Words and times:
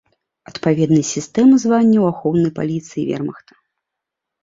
Адпаведнасць 0.51 1.11
сістэмы 1.17 1.55
званняў 1.65 2.09
ахоўнай 2.13 2.51
паліцыі 2.59 3.01
і 3.07 3.09
вермахта. 3.15 3.53